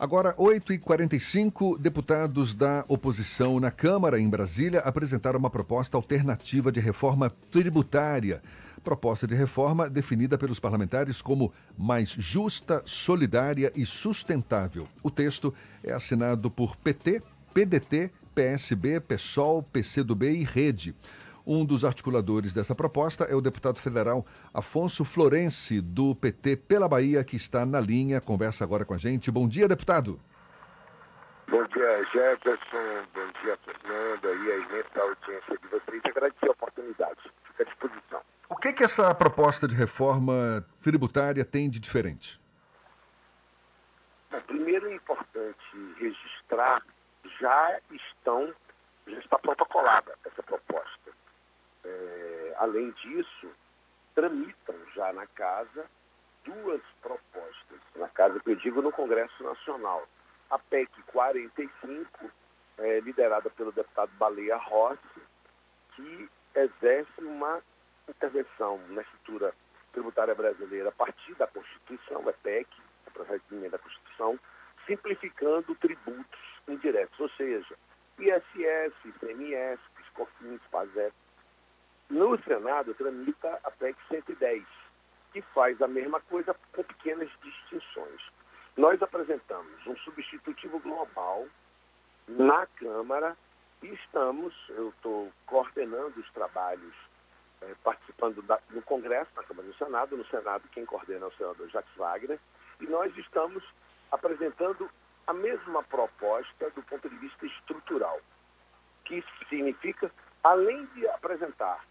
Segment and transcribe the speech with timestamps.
[0.00, 7.28] Agora, 8h45, deputados da oposição na Câmara, em Brasília, apresentaram uma proposta alternativa de reforma
[7.50, 8.40] tributária.
[8.82, 14.88] Proposta de reforma definida pelos parlamentares como mais justa, solidária e sustentável.
[15.02, 15.52] O texto
[15.84, 17.20] é assinado por PT,
[17.52, 20.94] PDT, PSB, PSOL, PCdoB e Rede.
[21.52, 24.24] Um dos articuladores dessa proposta é o deputado federal
[24.54, 29.32] Afonso Florenci, do PT pela Bahia, que está na linha, conversa agora com a gente.
[29.32, 30.20] Bom dia, deputado.
[31.48, 33.04] Bom dia, Jefferson.
[33.12, 36.00] Bom dia, Fernanda e a imensa audiência de vocês.
[36.04, 37.18] Agradecer a oportunidade.
[37.48, 38.20] Fica à disposição.
[38.48, 42.40] O que, que essa proposta de reforma tributária tem de diferente?
[44.30, 46.80] Bom, primeiro é importante registrar,
[47.40, 48.54] já estão,
[49.08, 50.99] já está protocolada essa proposta
[51.90, 53.50] é, além disso,
[54.14, 55.86] tramitam já na casa
[56.44, 60.06] duas propostas, na casa que eu digo no Congresso Nacional.
[60.50, 62.30] A PEC 45,
[62.78, 65.00] é, liderada pelo deputado Baleia Rossi,
[65.94, 67.60] que exerce uma
[68.08, 69.54] intervenção na estrutura
[69.92, 72.68] tributária brasileira a partir da Constituição, é PEC,
[73.06, 74.38] é projeto de da Constituição,
[74.86, 77.74] simplificando tributos indiretos, ou seja,
[78.18, 81.14] ISS, ICMS, PIS, PASEP,
[82.10, 84.64] no Senado tramita a PEC 110,
[85.32, 88.20] que faz a mesma coisa com pequenas distinções.
[88.76, 91.46] Nós apresentamos um substitutivo global
[92.28, 93.36] na Câmara
[93.82, 96.94] e estamos, eu estou coordenando os trabalhos,
[97.62, 100.16] eh, participando da, no Congresso, na Câmara no Senado.
[100.16, 102.38] No Senado, quem coordena é o senador Jacques Wagner.
[102.80, 103.62] E nós estamos
[104.10, 104.90] apresentando
[105.26, 108.20] a mesma proposta do ponto de vista estrutural,
[109.04, 110.10] que significa,
[110.42, 111.84] além de apresentar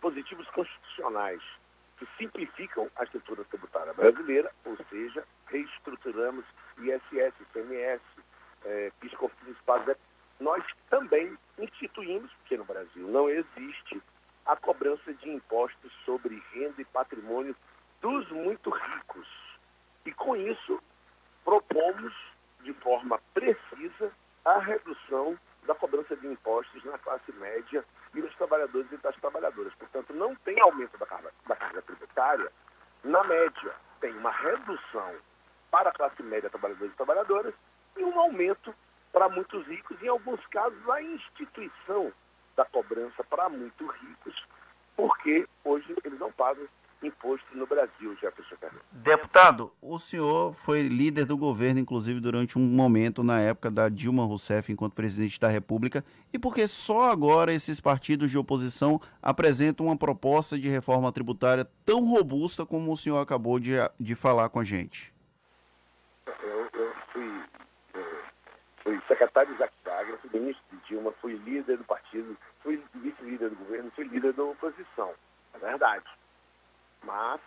[0.00, 1.42] dispositivos constitucionais
[1.98, 6.44] que simplificam a estrutura tributária brasileira, ou seja, reestruturamos
[6.78, 8.02] ISS, ICMS,
[8.64, 10.00] é, PIS/COFINS, PASEP.
[10.40, 14.00] Nós também instituímos, porque no Brasil não existe,
[14.46, 17.54] a cobrança de impostos sobre renda e patrimônio
[18.00, 19.28] dos muito ricos.
[20.06, 20.82] E com isso,
[21.44, 22.14] propomos
[22.62, 24.10] de forma precisa
[24.46, 25.38] a redução
[25.70, 29.72] da cobrança de impostos na classe média e dos trabalhadores e das trabalhadoras.
[29.74, 32.50] Portanto, não tem aumento da carga, da carga tributária.
[33.04, 35.14] Na média, tem uma redução
[35.70, 37.54] para a classe média, trabalhadores e trabalhadoras,
[37.96, 38.74] e um aumento
[39.12, 42.12] para muitos ricos, e em alguns casos, a instituição
[42.56, 44.44] da cobrança para muito ricos,
[44.96, 46.66] porque hoje eles não pagam
[47.02, 48.84] imposto no Brasil, Jefferson Carneiro.
[48.92, 54.24] Deputado, o senhor foi líder do governo, inclusive durante um momento na época da Dilma
[54.24, 59.96] Rousseff enquanto presidente da República, e porque só agora esses partidos de oposição apresentam uma
[59.96, 64.64] proposta de reforma tributária tão robusta como o senhor acabou de, de falar com a
[64.64, 65.12] gente?
[66.42, 67.42] Eu, eu fui,
[67.94, 68.04] eu
[68.82, 73.56] fui secretário de Wagner, fui ministro de Dilma, fui líder do partido, fui vice-líder do
[73.56, 75.12] governo, fui líder da oposição.
[75.54, 76.04] É verdade.
[77.02, 77.40] Mas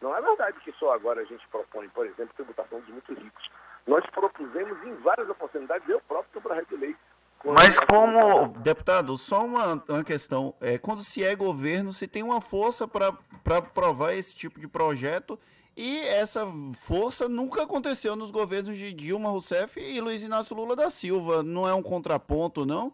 [0.00, 3.50] não é verdade que só agora a gente propõe, por exemplo, tributação dos muito ricos.
[3.86, 6.98] Nós propusemos em várias oportunidades, eu próprio estou para reeleito.
[7.44, 10.54] Mas como, deputado, só uma, uma questão.
[10.60, 13.14] É, quando se é governo, se tem uma força para
[13.56, 15.38] aprovar esse tipo de projeto
[15.76, 16.44] e essa
[16.80, 21.42] força nunca aconteceu nos governos de Dilma Rousseff e Luiz Inácio Lula da Silva.
[21.42, 22.92] Não é um contraponto, não?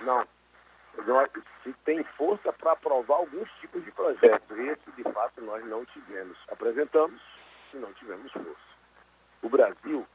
[0.00, 0.26] Não
[1.62, 4.58] se tem força para aprovar alguns tipos de projetos.
[4.58, 6.36] Esse, de fato, nós não tivemos.
[6.48, 7.20] Apresentamos
[7.72, 8.68] e não tivemos força.
[9.42, 10.06] O Brasil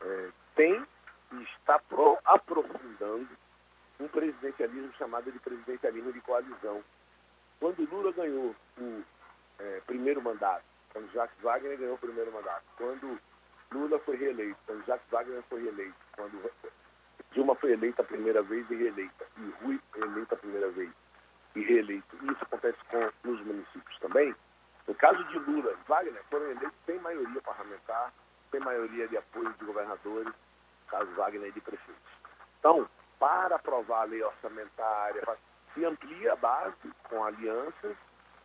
[0.00, 0.86] é, tem
[1.32, 3.28] e está pro, aprofundando
[4.00, 6.82] um presidencialismo chamado de presidencialismo de coalizão.
[7.60, 9.02] Quando Lula ganhou o
[9.58, 13.18] é, primeiro mandato, quando Jacques Wagner ganhou o primeiro mandato, quando
[13.70, 16.50] Lula foi reeleito, quando Jacques Wagner foi reeleito, quando
[17.32, 20.90] Dilma foi eleita a primeira vez e reeleita, e Rui eleita a primeira vez
[21.54, 22.16] e reeleito.
[22.22, 24.34] E isso acontece com, nos municípios também.
[24.86, 28.12] No caso de Lula e Wagner, foram eleitos sem maioria parlamentar,
[28.50, 30.34] sem maioria de apoio de governadores,
[30.88, 32.12] caso Wagner e de prefeitos.
[32.58, 32.86] Então,
[33.18, 35.22] para aprovar a lei orçamentária,
[35.72, 37.96] se amplia a base com alianças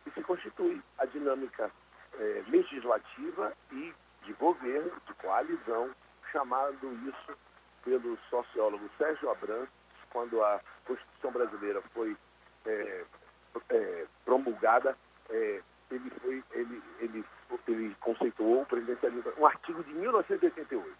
[0.06, 1.70] e se constitui a dinâmica
[2.14, 3.92] eh, legislativa e
[4.24, 5.90] de governo, de coalizão,
[6.32, 7.47] chamado isso
[7.88, 9.72] pelo sociólogo Sérgio Abrantes,
[10.10, 12.16] quando a Constituição brasileira foi
[12.66, 13.04] é,
[13.70, 14.96] é, promulgada,
[15.30, 17.24] é, ele, foi, ele, ele,
[17.66, 20.96] ele conceituou o presidencialismo, um artigo de 1988.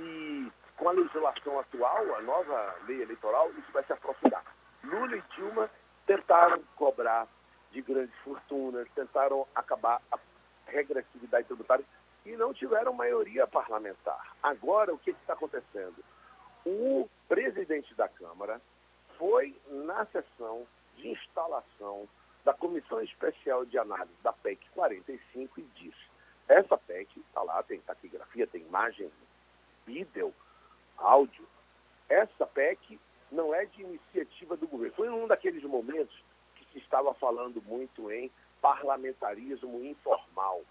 [0.00, 4.42] E com a legislação atual, a nova lei eleitoral, isso vai se aprofundar.
[4.84, 5.70] Lula e Dilma
[6.06, 7.26] tentaram cobrar
[7.72, 10.18] de grandes fortunas, tentaram acabar a
[10.66, 11.84] regressividade tributária
[12.26, 14.36] e não tiveram maioria parlamentar.
[14.42, 16.04] Agora, o que está acontecendo?
[16.64, 18.60] O presidente da Câmara
[19.16, 22.06] foi na sessão de instalação
[22.44, 26.06] da Comissão Especial de Análise da PEC 45 e disse:
[26.48, 29.10] essa PEC, está lá, tem taquigrafia, tem imagem,
[29.84, 30.32] vídeo,
[30.96, 31.46] áudio.
[32.08, 32.98] Essa PEC
[33.32, 34.94] não é de iniciativa do governo.
[34.94, 36.16] Foi um daqueles momentos
[36.56, 38.30] que se estava falando muito em
[38.60, 40.62] parlamentarismo informal.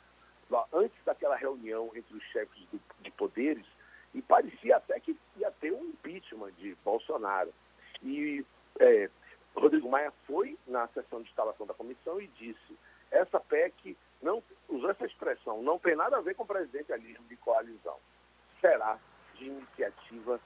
[0.74, 2.62] Antes daquela reunião entre os chefes
[3.00, 3.66] de poderes,
[4.14, 7.54] e parecia até que ia ter um impeachment de Bolsonaro.
[8.02, 8.46] E
[8.80, 9.10] é,
[9.56, 12.78] Rodrigo Maia foi na sessão de instalação da comissão e disse:
[13.12, 17.98] essa PEC não usou essa expressão, não tem nada a ver com presidencialismo de coalizão.
[18.62, 18.98] Será
[19.36, 20.40] de iniciativa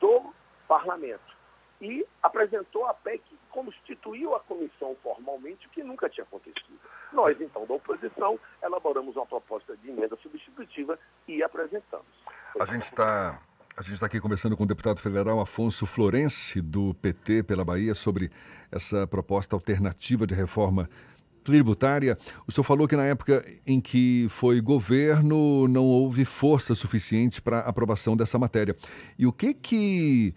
[0.00, 0.34] do
[0.66, 1.36] parlamento.
[1.80, 3.22] E apresentou a PEC
[3.52, 6.80] constituiu a comissão formalmente, o que nunca tinha acontecido.
[7.12, 12.06] Nós, então, da oposição, elaboramos uma proposta de emenda substitutiva e apresentamos.
[12.58, 13.40] A gente está
[13.74, 17.94] a gente está aqui conversando com o deputado federal Afonso Florense, do PT pela Bahia,
[17.94, 18.30] sobre
[18.70, 20.90] essa proposta alternativa de reforma
[21.42, 22.18] tributária.
[22.46, 27.60] O senhor falou que na época em que foi governo não houve força suficiente para
[27.60, 28.76] aprovação dessa matéria.
[29.18, 30.34] E o que que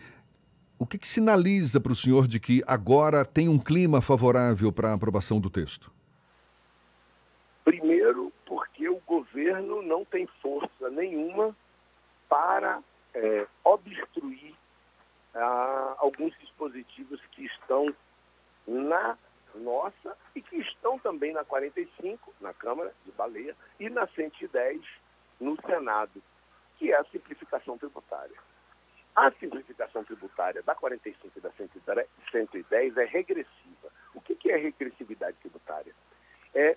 [0.78, 4.92] o que, que sinaliza para o senhor de que agora tem um clima favorável para
[4.92, 5.92] a aprovação do texto?
[7.64, 11.56] Primeiro, porque o governo não tem força nenhuma
[12.30, 12.82] para
[13.14, 14.54] é, obstruir
[15.34, 17.94] ah, alguns dispositivos que estão
[18.68, 19.18] na
[19.56, 24.82] nossa e que estão também na 45, na Câmara de Baleia, e na 110,
[25.40, 26.22] no Senado,
[26.78, 28.15] que é a simplificação tributária.
[29.16, 33.90] A simplificação tributária da 45 e da 110 é regressiva.
[34.14, 35.94] O que é regressividade tributária?
[36.54, 36.76] É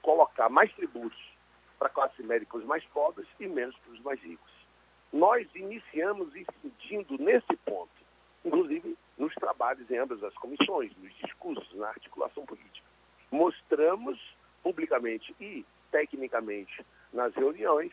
[0.00, 1.32] colocar mais tributos
[1.78, 4.50] para a classe média para os mais pobres e menos para os mais ricos.
[5.12, 7.90] Nós iniciamos incidindo nesse ponto,
[8.44, 12.86] inclusive nos trabalhos em ambas as comissões, nos discursos, na articulação política.
[13.30, 14.18] Mostramos
[14.62, 17.92] publicamente e tecnicamente nas reuniões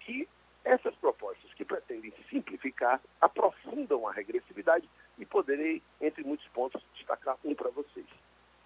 [0.00, 0.28] que
[0.64, 7.54] essas propostas que pretendem simplificar aprofundam a regressividade e poderei, entre muitos pontos, destacar um
[7.54, 8.06] para vocês.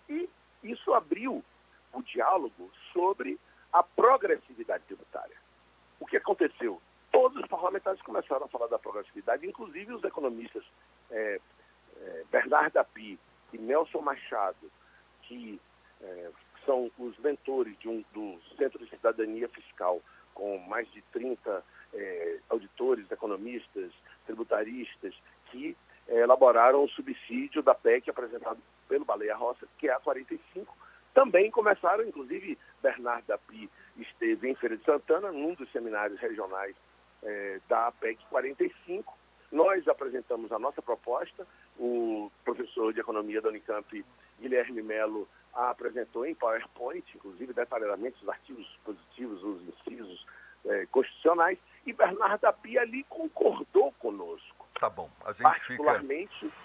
[0.08, 0.28] E
[0.62, 1.44] isso abriu
[1.92, 3.38] o diálogo sobre
[3.72, 5.36] a progressividade tributária.
[6.00, 6.80] O que aconteceu?
[7.14, 10.64] todos os parlamentares começaram a falar da progressividade, inclusive os economistas
[11.12, 11.40] é,
[12.00, 13.16] é, Bernardo Api
[13.52, 14.68] e Nelson Machado,
[15.22, 15.60] que
[16.02, 16.30] é,
[16.66, 20.02] são os mentores um, do Centro de Cidadania Fiscal,
[20.34, 21.64] com mais de 30
[21.94, 23.90] é, auditores, economistas,
[24.26, 25.14] tributaristas,
[25.50, 25.76] que
[26.08, 28.58] é, elaboraram o subsídio da PEC apresentado
[28.88, 30.76] pelo Baleia Roça, que é a 45.
[31.14, 36.74] Também começaram, inclusive, Bernardo Api esteve em Feira de Santana, num dos seminários regionais
[37.22, 39.16] é, da PEC 45.
[39.52, 41.46] Nós apresentamos a nossa proposta,
[41.78, 44.04] o professor de economia da Unicamp,
[44.40, 50.26] Guilherme Melo, a apresentou em PowerPoint, inclusive detalhadamente os artigos positivos, os incisos
[50.66, 54.66] é, constitucionais, e Bernardo Api ali concordou conosco.
[54.78, 55.08] Tá bom.
[55.24, 56.64] A gente particularmente, fica...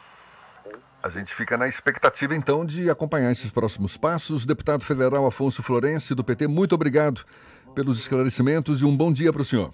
[1.01, 4.45] A gente fica na expectativa, então, de acompanhar esses próximos passos.
[4.45, 7.25] Deputado federal Afonso Florense, do PT, muito obrigado
[7.73, 9.73] pelos esclarecimentos e um bom dia para o senhor.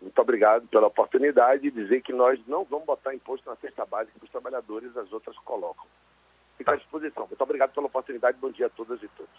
[0.00, 4.18] Muito obrigado pela oportunidade de dizer que nós não vamos botar imposto na cesta básica
[4.18, 5.86] que os trabalhadores, as outras colocam.
[6.58, 7.26] Fica à disposição.
[7.26, 8.38] Muito obrigado pela oportunidade.
[8.38, 9.32] Bom dia a todas e todos.